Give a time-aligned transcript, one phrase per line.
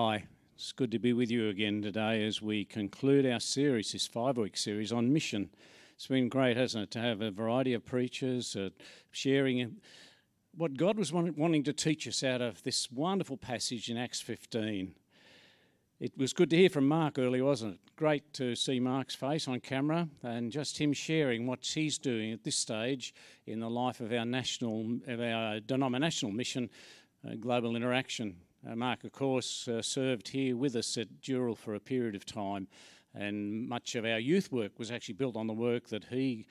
[0.00, 0.22] Hi,
[0.54, 4.36] it's good to be with you again today as we conclude our series, this five
[4.36, 5.50] week series on mission.
[5.96, 8.68] It's been great, hasn't it, to have a variety of preachers uh,
[9.10, 9.78] sharing
[10.56, 14.94] what God was wanting to teach us out of this wonderful passage in Acts 15.
[15.98, 17.80] It was good to hear from Mark early, wasn't it?
[17.96, 22.44] Great to see Mark's face on camera and just him sharing what he's doing at
[22.44, 23.12] this stage
[23.48, 26.70] in the life of our national, of our denominational mission,
[27.28, 28.36] uh, global interaction.
[28.66, 32.24] Uh, Mark, of course, uh, served here with us at Dural for a period of
[32.24, 32.66] time,
[33.14, 36.46] and much of our youth work was actually built on the work that he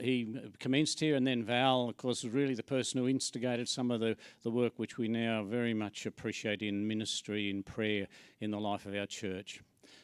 [0.00, 3.90] he commenced here, and then Val, of course, was really the person who instigated some
[3.90, 8.08] of the, the work which we now very much appreciate in ministry, in prayer,
[8.40, 9.60] in the life of our church.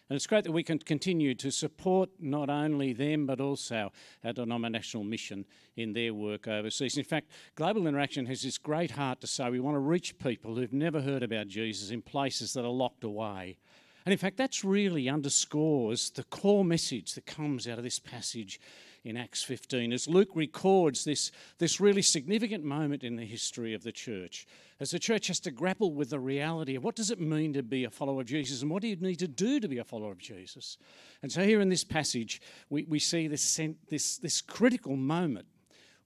[0.09, 3.93] And it's great that we can continue to support not only them but also
[4.25, 5.47] our denominational mission
[5.77, 6.99] in their work overseas.
[6.99, 10.55] In fact, Global Interaction has this great heart to say we want to reach people
[10.55, 13.59] who've never heard about Jesus in places that are locked away.
[14.05, 18.61] And in fact, that's really underscores the core message that comes out of this passage
[19.05, 23.83] in Acts 15 as Luke records this, this really significant moment in the history of
[23.83, 24.47] the church.
[24.79, 27.63] As the church has to grapple with the reality of what does it mean to
[27.63, 29.85] be a follower of Jesus and what do you need to do to be a
[29.85, 30.79] follower of Jesus.
[31.23, 35.47] And so here in this passage, we, we see this, this, this critical moment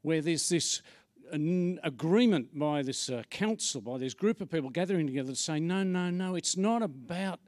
[0.02, 0.82] where there's this
[1.32, 5.58] an agreement by this uh, council, by this group of people gathering together to say,
[5.58, 7.40] no, no, no, it's not about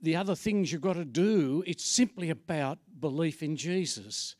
[0.00, 4.34] the other things you've got to do, it's simply about belief in Jesus.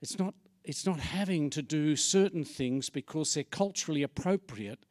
[0.00, 4.84] It's not, it's not having to do certain things because they're culturally appropriate.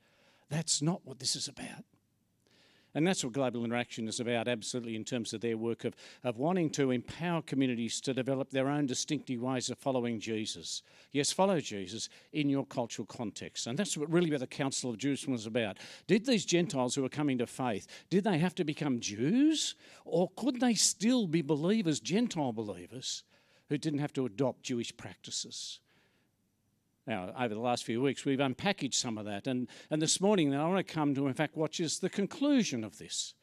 [0.50, 1.84] That's not what this is about.
[2.98, 6.38] And that's what Global Interaction is about, absolutely, in terms of their work of, of
[6.38, 10.82] wanting to empower communities to develop their own distinctive ways of following Jesus.
[11.12, 13.68] Yes, follow Jesus in your cultural context.
[13.68, 15.78] And that's what really what the Council of Jerusalem was about.
[16.08, 19.76] Did these Gentiles who were coming to faith, did they have to become Jews?
[20.04, 23.23] Or could they still be believers, Gentile believers,
[23.70, 25.80] who didn't have to adopt Jewish practices.
[27.05, 29.48] Now, over the last few weeks, we've unpackaged some of that.
[29.48, 32.83] And, and this morning, I want to come to, in fact, what is the conclusion
[32.83, 33.33] of this.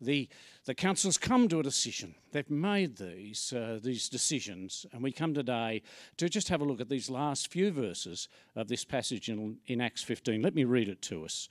[0.00, 0.28] The,
[0.64, 2.14] the council's come to a decision.
[2.30, 4.86] They've made these, uh, these decisions.
[4.92, 5.82] And we come today
[6.18, 9.80] to just have a look at these last few verses of this passage in, in
[9.80, 10.40] Acts 15.
[10.40, 11.48] Let me read it to us.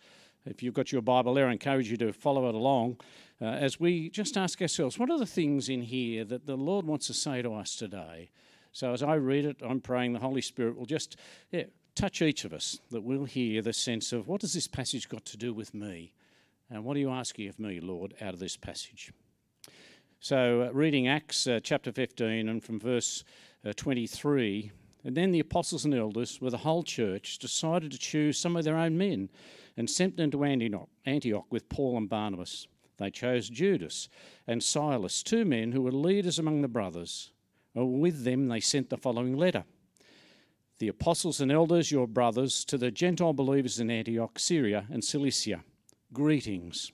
[0.49, 2.97] If you've got your Bible there, I encourage you to follow it along
[3.41, 6.85] uh, as we just ask ourselves what are the things in here that the Lord
[6.85, 8.29] wants to say to us today?
[8.71, 11.17] So as I read it, I'm praying the Holy Spirit will just
[11.51, 11.63] yeah,
[11.95, 15.25] touch each of us, that we'll hear the sense of what has this passage got
[15.25, 16.13] to do with me?
[16.69, 19.11] And what are you asking of me, Lord, out of this passage?
[20.19, 23.23] So, uh, reading Acts uh, chapter 15 and from verse
[23.65, 24.71] uh, 23,
[25.03, 28.63] and then the apostles and elders, with the whole church, decided to choose some of
[28.63, 29.29] their own men
[29.77, 32.67] and sent them to Antioch, with Paul and Barnabas.
[32.97, 34.09] They chose Judas
[34.47, 37.31] and Silas, two men who were leaders among the brothers.
[37.75, 39.63] With them they sent the following letter
[40.79, 45.63] The apostles and elders, your brothers, to the Gentile believers in Antioch, Syria, and Cilicia,
[46.11, 46.91] greetings.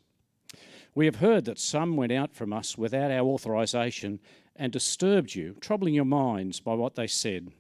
[0.94, 4.20] We have heard that some went out from us without our authorization
[4.56, 7.52] and disturbed you, troubling your minds by what they said.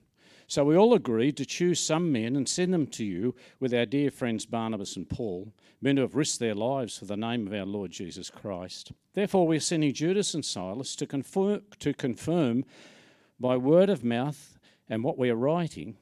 [0.53, 3.88] So we all agreed to choose some men and send them to you with our
[3.88, 7.53] dear friends Barnabas and Paul, men who have risked their lives for the name of
[7.53, 8.91] our Lord Jesus Christ.
[9.16, 12.66] Therefore, we are sending Judas and Silas to confirm, to confirm
[13.40, 15.97] by word of mouth and what we are writing.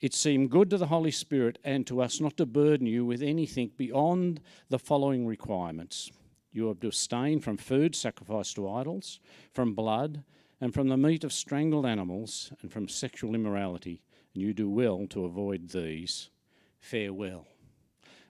[0.00, 3.20] It seemed good to the Holy Spirit and to us not to burden you with
[3.20, 6.10] anything beyond the following requirements.
[6.50, 9.20] You abstain from food sacrificed to idols,
[9.52, 10.24] from blood,
[10.60, 14.02] and from the meat of strangled animals, and from sexual immorality,
[14.34, 16.30] and you do well to avoid these.
[16.78, 17.46] Farewell.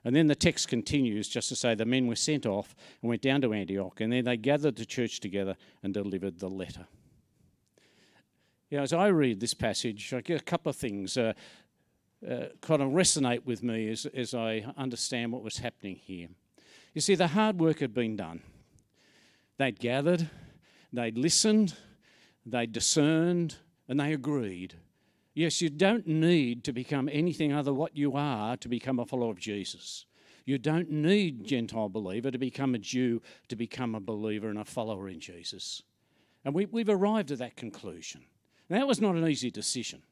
[0.04, 3.22] And then the text continues just to say the men were sent off and went
[3.22, 6.86] down to Antioch, and then they gathered the church together and delivered the letter.
[8.70, 11.32] You know, as I read this passage, I get a couple of things uh,
[12.28, 16.28] uh, kind of resonate with me as, as I understand what was happening here.
[16.94, 18.42] You see, the hard work had been done.
[19.58, 20.28] They'd gathered,
[20.92, 21.74] they'd listened,
[22.46, 23.56] they discerned
[23.88, 24.74] and they agreed.
[25.34, 29.32] Yes, you don't need to become anything other what you are to become a follower
[29.32, 30.06] of Jesus.
[30.46, 34.64] You don't need Gentile believer to become a Jew to become a believer and a
[34.64, 35.82] follower in Jesus.
[36.44, 38.22] And we, have arrived at that conclusion.
[38.70, 40.02] Now, that was not an easy decision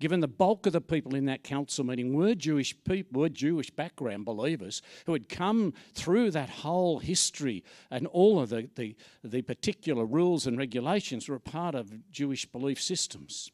[0.00, 3.70] given the bulk of the people in that council meeting were Jewish people, were Jewish
[3.70, 9.42] background believers who had come through that whole history and all of the, the, the
[9.42, 13.52] particular rules and regulations were a part of Jewish belief systems.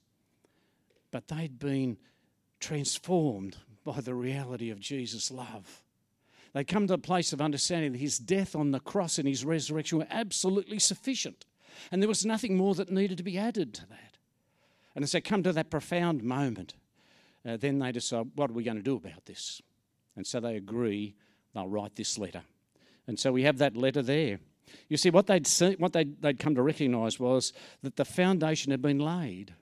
[1.11, 1.99] But they'd been
[2.61, 5.83] transformed by the reality of Jesus' love.
[6.53, 9.45] They come to a place of understanding that his death on the cross and his
[9.45, 11.45] resurrection were absolutely sufficient.
[11.91, 14.16] And there was nothing more that needed to be added to that.
[14.97, 16.75] And as they come to that profound moment,
[17.47, 19.61] uh, then they decide, what are we going to do about this?
[20.17, 21.15] And so they agree
[21.55, 22.43] they'll write this letter.
[23.07, 24.41] And so we have that letter there.
[24.89, 27.53] You see, what they'd, see, what they'd, they'd come to recognise was
[27.83, 29.55] that the foundation had been laid,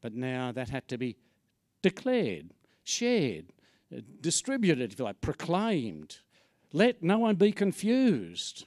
[0.00, 1.16] but now that had to be
[1.80, 2.50] declared,
[2.82, 3.46] shared,
[3.96, 6.18] uh, distributed, if you like, proclaimed.
[6.72, 8.66] Let no one be confused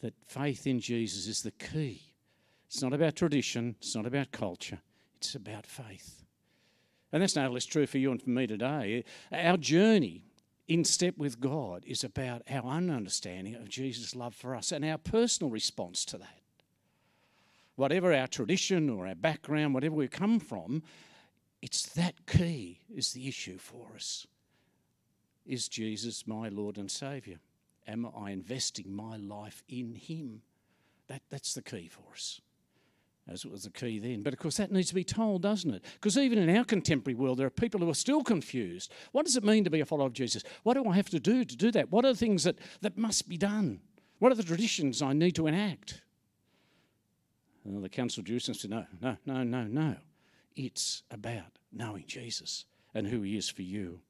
[0.00, 2.09] that faith in Jesus is the key.
[2.70, 4.78] It's not about tradition, it's not about culture,
[5.16, 6.22] it's about faith.
[7.10, 9.02] And that's no less true for you and for me today.
[9.32, 10.22] Our journey
[10.68, 14.84] in step with God is about our own understanding of Jesus' love for us and
[14.84, 16.42] our personal response to that.
[17.74, 20.84] Whatever our tradition or our background, whatever we come from,
[21.60, 24.28] it's that key is the issue for us.
[25.44, 27.38] Is Jesus my Lord and Saviour?
[27.88, 30.42] Am I investing my life in Him?
[31.08, 32.40] That, that's the key for us
[33.28, 34.22] as it was the key then.
[34.22, 35.84] But of course, that needs to be told, doesn't it?
[35.94, 38.92] Because even in our contemporary world, there are people who are still confused.
[39.12, 40.42] What does it mean to be a follower of Jesus?
[40.62, 41.90] What do I have to do to do that?
[41.90, 43.80] What are the things that, that must be done?
[44.18, 46.02] What are the traditions I need to enact?
[47.64, 49.96] Well, the Council of Jerusalem said, no, no, no, no, no.
[50.56, 52.64] It's about knowing Jesus
[52.94, 54.00] and who he is for you.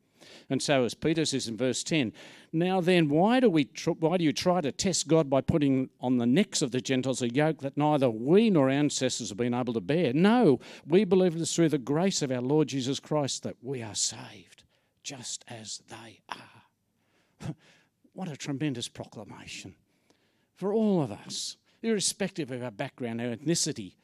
[0.48, 2.12] And so, as Peter says in verse 10,
[2.52, 5.90] now then, why do, we tr- why do you try to test God by putting
[6.00, 9.38] on the necks of the Gentiles a yoke that neither we nor our ancestors have
[9.38, 10.12] been able to bear?
[10.12, 13.82] No, we believe it is through the grace of our Lord Jesus Christ that we
[13.82, 14.64] are saved,
[15.02, 17.54] just as they are.
[18.12, 19.74] what a tremendous proclamation
[20.56, 23.94] for all of us, irrespective of our background, our ethnicity,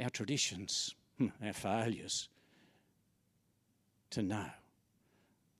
[0.00, 0.94] our traditions,
[1.44, 2.28] our failures,
[4.10, 4.46] to know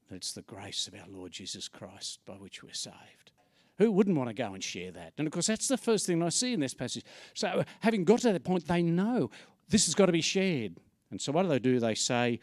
[0.08, 3.32] that it's the grace of our Lord Jesus Christ by which we're saved.
[3.78, 5.14] Who wouldn't want to go and share that?
[5.18, 7.04] And of course, that's the first thing I see in this passage.
[7.34, 9.30] So, uh, having got to that point, they know
[9.68, 10.76] this has got to be shared.
[11.10, 11.80] And so, what do they do?
[11.80, 12.40] They say,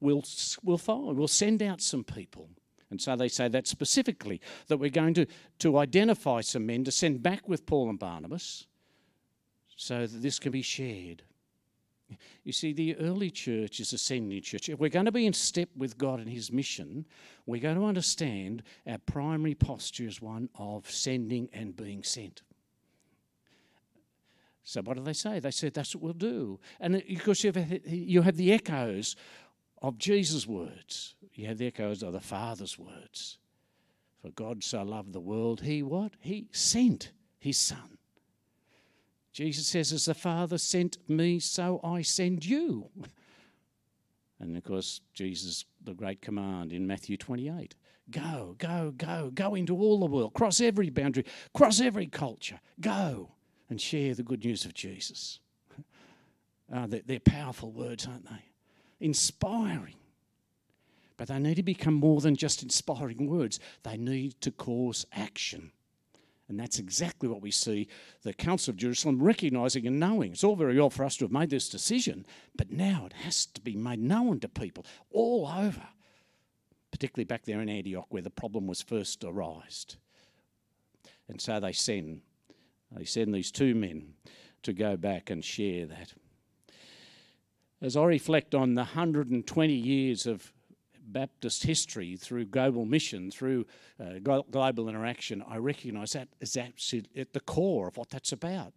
[0.00, 0.22] We'll,
[0.62, 2.50] we'll follow, we'll send out some people.
[2.90, 5.26] And so they say that specifically, that we're going to,
[5.60, 8.66] to identify some men to send back with Paul and Barnabas
[9.76, 11.22] so that this can be shared.
[12.44, 14.68] You see, the early church is a sending church.
[14.68, 17.06] If we're going to be in step with God and His mission,
[17.46, 22.42] we're going to understand our primary posture is one of sending and being sent.
[24.62, 25.40] So, what do they say?
[25.40, 26.58] They said, That's what we'll do.
[26.80, 27.52] And uh, of course, uh,
[27.86, 29.16] you have the echoes
[29.82, 33.38] of Jesus' words, you have the echoes of the Father's words.
[34.22, 36.12] For God so loved the world, He what?
[36.20, 37.98] He sent His Son
[39.34, 42.88] Jesus says, As the Father sent me, so I send you.
[44.40, 47.76] And of course, Jesus, the great command in Matthew 28
[48.10, 53.30] go, go, go, go into all the world, cross every boundary, cross every culture, go
[53.70, 55.38] and share the good news of Jesus.
[56.70, 58.44] Uh, they're, they're powerful words, aren't they?
[59.00, 59.94] Inspiring.
[61.16, 65.70] But they need to become more than just inspiring words, they need to cause action.
[66.48, 67.88] And that's exactly what we see
[68.22, 70.32] the Council of Jerusalem recognizing and knowing.
[70.32, 73.46] It's all very well for us to have made this decision, but now it has
[73.46, 75.82] to be made known to people all over,
[76.90, 79.96] particularly back there in Antioch where the problem was first arised.
[81.28, 82.20] And so they send,
[82.92, 84.14] they send these two men
[84.64, 86.12] to go back and share that.
[87.80, 90.52] As I reflect on the 120 years of
[91.06, 93.66] Baptist history, through global mission, through
[94.00, 98.72] uh, global interaction, I recognise that is absolutely at the core of what that's about.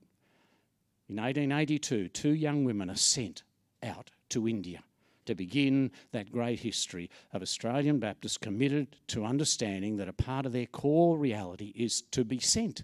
[1.10, 3.44] In 1882, two young women are sent
[3.82, 4.84] out to India
[5.26, 10.54] to begin that great history of Australian Baptists committed to understanding that a part of
[10.54, 12.84] their core reality is to be sent.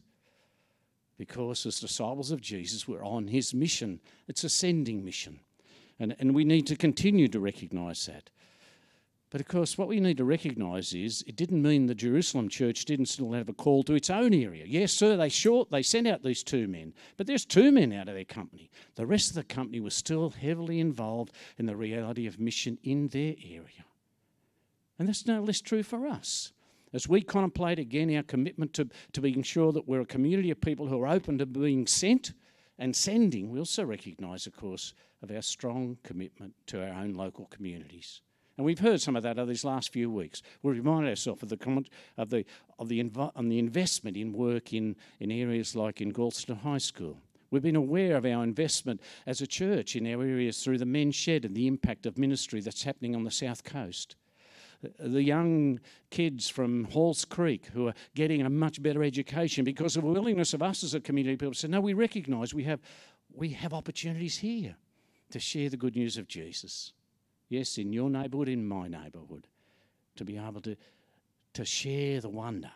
[1.18, 4.00] Because as disciples of Jesus, we're on his mission.
[4.28, 5.40] It's a sending mission.
[6.00, 8.30] And, and we need to continue to recognise that.
[9.34, 12.86] But of course, what we need to recognise is it didn't mean the Jerusalem church
[12.86, 14.64] didn't still have a call to its own area.
[14.68, 18.08] Yes, sir, they short they sent out these two men, but there's two men out
[18.08, 18.70] of their company.
[18.94, 23.08] The rest of the company was still heavily involved in the reality of mission in
[23.08, 23.86] their area.
[25.00, 26.54] And that's no less true for us.
[26.94, 30.62] As we contemplate again our commitment to, to being sure that we're a community of
[30.62, 32.34] people who are open to being sent
[32.78, 37.48] and sending, we also recognise, of course, of our strong commitment to our own local
[37.48, 38.22] communities.
[38.58, 40.44] And we've heard some of that over these last few weeks.
[40.62, 41.86] We remind ourselves of the
[42.18, 42.46] of the
[42.78, 47.18] of the, inv- the investment in work in, in areas like in Galston High School.
[47.50, 51.16] We've been aware of our investment as a church in our areas through the men's
[51.16, 54.16] shed and the impact of ministry that's happening on the south coast.
[54.84, 55.80] Uh, the young
[56.10, 60.54] kids from Halls Creek who are getting a much better education because of the willingness
[60.54, 62.82] of us as a community people to say, no, we recognise we have,
[63.32, 64.76] we have opportunities here
[65.30, 66.94] to share the good news of Jesus.
[67.50, 69.48] Yes, in your neighbourhood, in my neighbourhood,
[70.16, 70.76] to be able to,
[71.54, 72.72] to share the wonder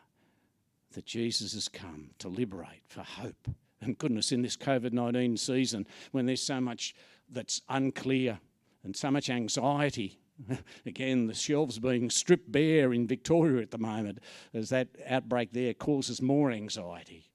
[0.94, 3.48] that Jesus has come to liberate for hope.
[3.82, 6.96] And goodness, in this COVID 19 season, when there's so much
[7.30, 8.40] that's unclear
[8.84, 10.18] and so much anxiety
[10.86, 14.20] Again, the shelves being stripped bare in Victoria at the moment
[14.54, 17.30] as that outbreak there causes more anxiety.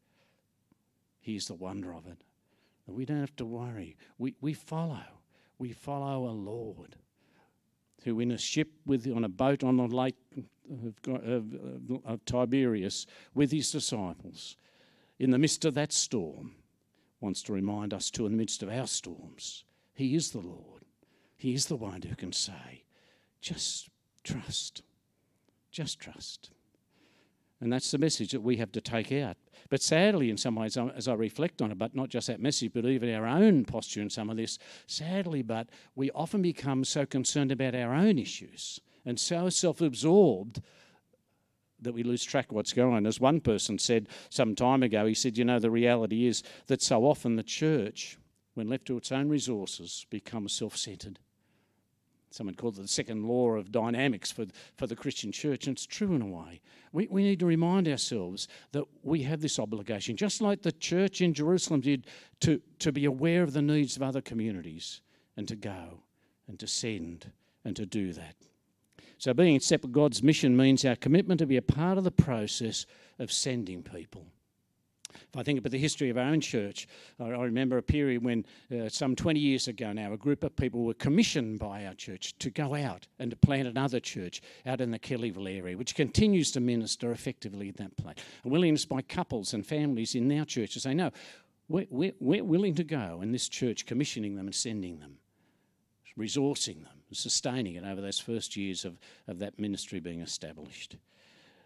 [1.20, 2.18] Here's the wonder of it.
[2.86, 3.96] We don't have to worry.
[4.18, 5.02] We, we follow.
[5.58, 6.96] We follow a Lord
[8.04, 10.16] who, in a ship with on a boat on the lake
[10.70, 11.44] of, of,
[12.04, 14.56] of Tiberias with his disciples,
[15.18, 16.56] in the midst of that storm,
[17.20, 20.84] wants to remind us too, in the midst of our storms, He is the Lord.
[21.36, 22.84] He is the one who can say,
[23.40, 23.88] just
[24.22, 24.82] trust.
[25.70, 26.50] Just trust.
[27.62, 29.36] And that's the message that we have to take out.
[29.70, 32.72] But sadly, in some ways, as I reflect on it, but not just that message,
[32.74, 37.06] but even our own posture in some of this, sadly, but we often become so
[37.06, 40.60] concerned about our own issues and so self absorbed
[41.80, 43.06] that we lose track of what's going on.
[43.06, 46.82] As one person said some time ago, he said, You know, the reality is that
[46.82, 48.18] so often the church,
[48.54, 51.20] when left to its own resources, becomes self centered.
[52.32, 54.46] Someone called it the second law of dynamics for,
[54.76, 56.60] for the Christian church, and it's true in a way.
[56.92, 61.20] We, we need to remind ourselves that we have this obligation, just like the church
[61.20, 62.06] in Jerusalem did,
[62.40, 65.02] to, to be aware of the needs of other communities
[65.36, 66.00] and to go
[66.48, 67.30] and to send
[67.64, 68.36] and to do that.
[69.18, 72.04] So, being in step with God's mission means our commitment to be a part of
[72.04, 72.86] the process
[73.18, 74.26] of sending people.
[75.14, 76.88] If I think about the history of our own church,
[77.20, 80.84] I, remember a period when, uh, some 20 years ago now, a group of people
[80.84, 84.90] were commissioned by our church to go out and to plant another church out in
[84.90, 88.16] the Kellyville area, which continues to minister effectively in that place.
[88.44, 91.10] A willingness by couples and families in our church to say, no,
[91.68, 95.16] we're, we're, we're willing to go, and this church commissioning them and sending them,
[96.18, 100.96] resourcing them, sustaining it over those first years of, of that ministry being established.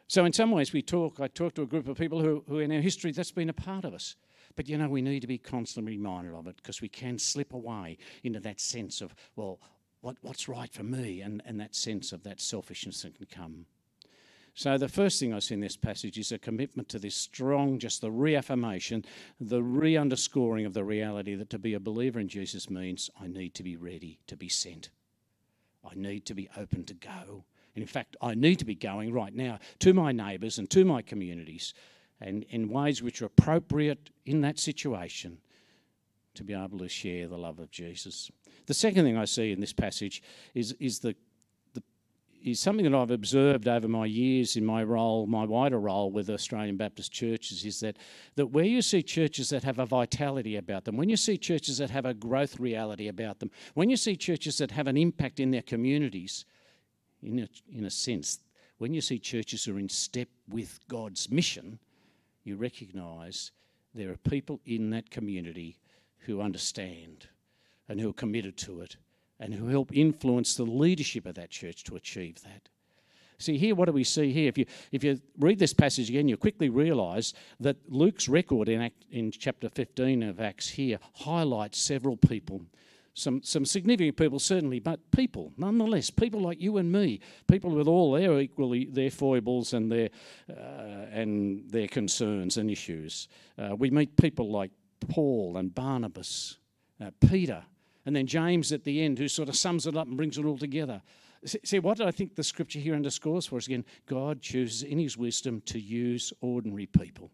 [0.09, 2.61] So, in some ways, we talk, I talk to a group of people who, who
[2.61, 4.15] in our history, that's been a part of us.
[4.55, 7.53] But you know, we need to be constantly reminded of it because we can slip
[7.53, 9.61] away into that sense of, well,
[10.01, 13.67] what, what's right for me, and, and that sense of that selfishness that can come.
[14.55, 17.79] So, the first thing I see in this passage is a commitment to this strong,
[17.79, 19.05] just the reaffirmation,
[19.39, 23.27] the re underscoring of the reality that to be a believer in Jesus means I
[23.27, 24.89] need to be ready to be sent.
[25.85, 27.45] I need to be open to go.
[27.77, 30.83] And in fact, I need to be going right now to my neighbours and to
[30.85, 31.75] my communities
[32.23, 35.37] and in ways which are appropriate in that situation
[36.37, 38.31] to be able to share the love of Jesus.
[38.65, 40.23] The second thing I see in this passage
[40.55, 41.15] is, is the,
[42.43, 46.31] is something that I've observed over my years in my role, my wider role with
[46.31, 47.99] Australian Baptist churches, is that,
[48.37, 51.77] that where you see churches that have a vitality about them, when you see churches
[51.77, 55.41] that have a growth reality about them, when you see churches that have an impact
[55.41, 56.47] in their communities,
[57.27, 58.39] in a, in a sense,
[58.79, 61.79] when you see churches who are in step with God's mission,
[62.45, 63.51] you recognise
[63.95, 65.79] there are people in that community
[66.19, 67.27] who understand
[67.89, 68.97] and who are committed to it
[69.41, 72.69] and who help influence the leadership of that church to achieve that.
[73.39, 74.49] See, here, what do we see here?
[74.49, 78.81] If you, if you read this passage again, you quickly realise that Luke's record in,
[78.81, 82.63] Act, in chapter 15 of Acts here highlights several people
[83.17, 87.89] some, some significant people, certainly, but people, nonetheless, people like you and me, people with
[87.89, 90.11] all their equally their foibles and their
[90.51, 93.29] uh, and their concerns and issues.
[93.59, 94.71] Uh, we meet people like
[95.09, 96.59] Paul and Barnabas,
[97.01, 97.65] uh, Peter,
[98.05, 100.45] and then James at the end, who sort of sums it up and brings it
[100.45, 101.01] all together.
[101.65, 105.17] See, what I think the scripture here underscores for us again God chooses in his
[105.17, 107.31] wisdom to use ordinary people.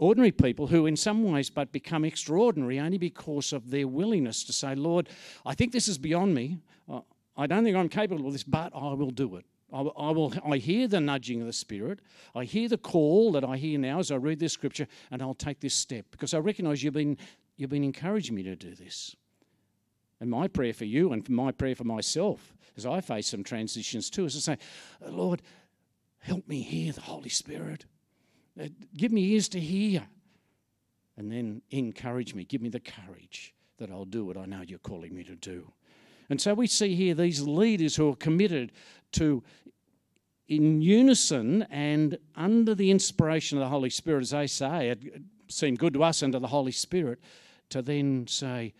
[0.00, 4.44] Uh, ordinary people who, in some ways, but become extraordinary only because of their willingness
[4.44, 5.08] to say, Lord,
[5.44, 6.58] I think this is beyond me.
[7.36, 9.46] I don't think I'm capable of this, but I will do it.
[9.72, 12.00] I, I, will, I hear the nudging of the Spirit.
[12.34, 15.32] I hear the call that I hear now as I read this scripture, and I'll
[15.32, 17.16] take this step because I recognize you've been,
[17.56, 19.16] you've been encouraging me to do this.
[20.20, 24.10] And my prayer for you and my prayer for myself as I face some transitions
[24.10, 24.58] too is to say,
[25.00, 25.40] Lord,
[26.18, 27.86] help me hear the Holy Spirit.
[28.60, 30.06] Uh, give me ears to hear.
[31.16, 32.44] And then encourage me.
[32.44, 35.72] Give me the courage that I'll do what I know you're calling me to do.
[36.28, 38.72] And so we see here these leaders who are committed
[39.12, 39.42] to,
[40.48, 45.78] in unison and under the inspiration of the Holy Spirit, as they say, it seemed
[45.78, 47.20] good to us under the Holy Spirit,
[47.70, 48.74] to then say,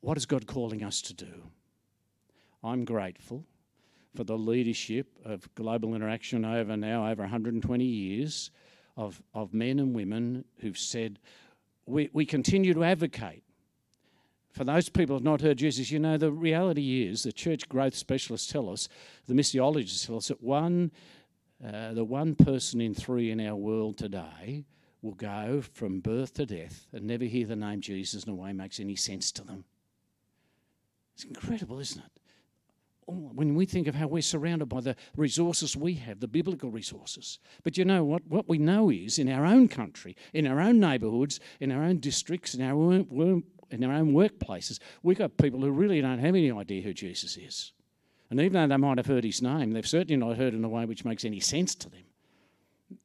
[0.00, 1.50] What is God calling us to do?
[2.62, 3.44] I'm grateful
[4.14, 8.50] for the leadership of global interaction over now over 120 years
[8.96, 11.18] of, of men and women who've said,
[11.86, 13.42] we, we continue to advocate.
[14.52, 17.68] For those people who have not heard Jesus, you know, the reality is the church
[17.68, 18.88] growth specialists tell us,
[19.26, 20.90] the missiologists tell us that one,
[21.62, 24.64] uh, the one person in three in our world today
[25.02, 28.52] will go from birth to death and never hear the name Jesus in a way
[28.52, 29.64] makes any sense to them.
[31.14, 32.10] It's incredible, isn't it?
[33.06, 37.38] When we think of how we're surrounded by the resources we have, the biblical resources.
[37.62, 38.26] But you know what?
[38.26, 41.98] What we know is in our own country, in our own neighbourhoods, in our own
[41.98, 46.34] districts, in our own, in our own workplaces, we've got people who really don't have
[46.34, 47.72] any idea who Jesus is.
[48.28, 50.68] And even though they might have heard his name, they've certainly not heard in a
[50.68, 52.02] way which makes any sense to them.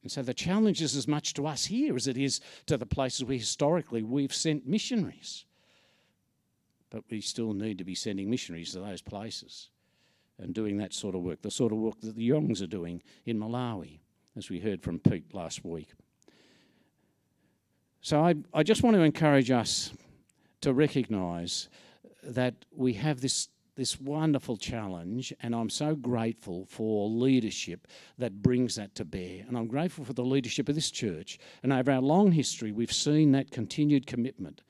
[0.02, 2.86] And so the challenge is as much to us here as it is to the
[2.88, 5.46] places where historically we've sent missionaries.
[6.90, 9.70] But we still need to be sending missionaries to those places
[10.42, 13.02] and doing that sort of work, the sort of work that the Yongs are doing
[13.26, 14.00] in Malawi,
[14.36, 15.90] as we heard from Pete last week.
[18.02, 19.92] So I, I just want to encourage us
[20.62, 21.70] to recognise
[22.24, 28.76] that we have this this wonderful challenge, and I'm so grateful for leadership that brings
[28.76, 29.46] that to bear.
[29.48, 31.40] And I'm grateful for the leadership of this church.
[31.64, 34.62] And over our long history, we've seen that continued commitment.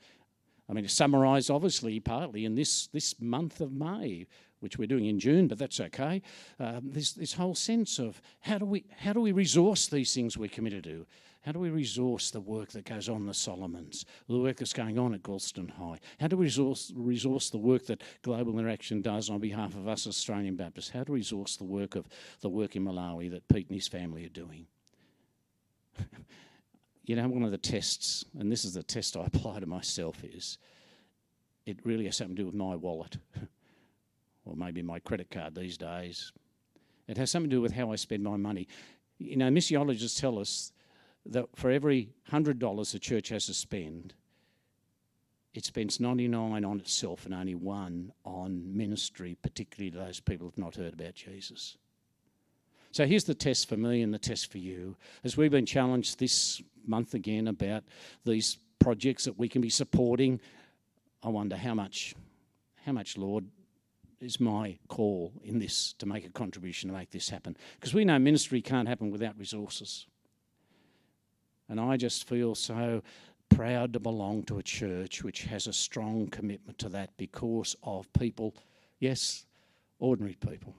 [0.68, 4.26] I mean, summarised obviously partly in this, this month of May,
[4.62, 6.22] which we're doing in June, but that's okay.
[6.60, 10.38] Um, this, this whole sense of how do we how do we resource these things
[10.38, 11.06] we're committed to?
[11.42, 14.96] How do we resource the work that goes on the Solomons, the work that's going
[14.96, 15.98] on at Galston High?
[16.20, 20.06] How do we resource, resource the work that Global Interaction does on behalf of us
[20.06, 20.90] Australian Baptists?
[20.90, 22.06] How do we resource the work of
[22.42, 24.66] the work in Malawi that Pete and his family are doing?
[27.04, 30.22] you know, one of the tests, and this is the test I apply to myself,
[30.22, 30.58] is
[31.66, 33.16] it really has something to do with my wallet.
[34.44, 36.32] or maybe my credit card these days.
[37.08, 38.68] It has something to do with how I spend my money.
[39.18, 40.72] You know, missiologists tell us
[41.26, 44.14] that for every $100 a church has to spend,
[45.54, 50.50] it spends 99 on itself and only one on ministry, particularly to those people who
[50.50, 51.76] have not heard about Jesus.
[52.90, 54.96] So here's the test for me and the test for you.
[55.24, 57.84] As we've been challenged this month again about
[58.24, 60.40] these projects that we can be supporting,
[61.22, 62.14] I wonder how much,
[62.84, 63.46] how much, Lord,
[64.22, 67.56] is my call in this to make a contribution to make this happen.
[67.74, 70.06] Because we know ministry can't happen without resources.
[71.68, 73.02] And I just feel so
[73.48, 78.12] proud to belong to a church which has a strong commitment to that because of
[78.12, 78.54] people,
[78.98, 79.46] yes,
[79.98, 80.74] ordinary people,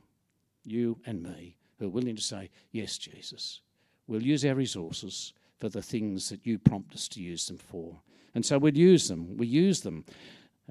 [0.63, 3.61] you and me, who are willing to say, Yes, Jesus,
[4.07, 7.99] we'll use our resources for the things that you prompt us to use them for.
[8.35, 9.37] And so we'd use them.
[9.37, 10.05] We use them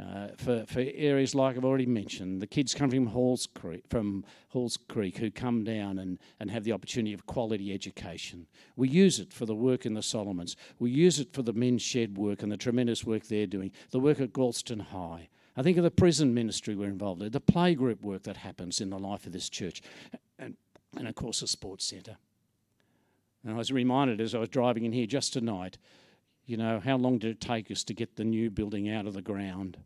[0.00, 4.24] uh, for, for areas like I've already mentioned, the kids come from Halls Creek, from
[4.48, 8.46] Halls Creek who come down and, and have the opportunity of quality education.
[8.74, 10.56] We use it for the work in the Solomons.
[10.78, 14.00] We use it for the men's shed work and the tremendous work they're doing, the
[14.00, 15.28] work at Galston High.
[15.56, 18.88] I think of the prison ministry we're involved in, the playgroup work that happens in
[18.88, 19.82] the life of this church,
[20.38, 20.56] and,
[20.96, 22.16] and of course the sports centre.
[23.44, 25.76] And I was reminded as I was driving in here just tonight
[26.46, 29.14] you know, how long did it take us to get the new building out of
[29.14, 29.78] the ground?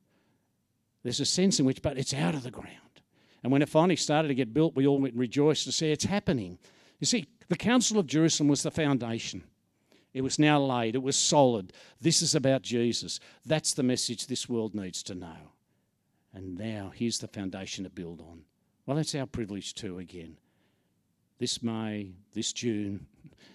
[1.03, 2.71] There's a sense in which, but it's out of the ground.
[3.43, 5.93] And when it finally started to get built, we all went and rejoiced to see
[5.93, 6.59] it's happening.
[6.99, 9.45] You see, the Council of Jerusalem was the foundation.
[10.13, 11.73] It was now laid, it was solid.
[12.01, 13.21] This is about Jesus.
[13.45, 15.53] That's the message this world needs to know.
[16.33, 18.43] And now here's the foundation to build on.
[18.87, 20.39] Well, that's our privilege too, again.
[21.39, 23.07] This May, this June,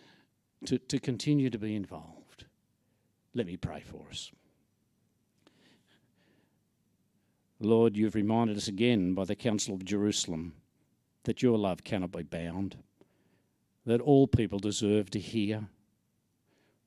[0.66, 2.21] to, to continue to be involved.
[3.34, 4.32] Let me pray for us.
[7.60, 10.54] Lord, you've reminded us again by the Council of Jerusalem
[11.24, 12.78] that your love cannot be bound,
[13.86, 15.67] that all people deserve to hear.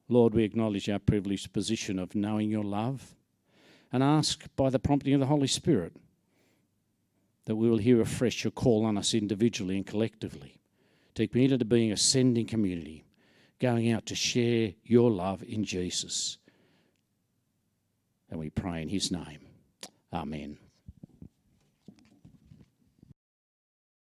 [0.08, 3.14] Lord, we acknowledge our privileged position of knowing your love
[3.92, 5.92] and ask by the prompting of the Holy Spirit
[7.44, 10.58] that we will hear afresh your call on us individually and collectively
[11.14, 13.04] to commit to being a sending community
[13.60, 16.38] going out to share your love in Jesus.
[18.30, 19.40] And we pray in his name.
[20.12, 20.58] Amen.